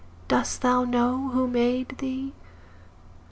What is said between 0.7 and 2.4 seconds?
know who made thee?